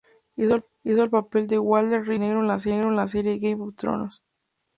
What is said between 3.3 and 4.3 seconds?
"Game of Thrones"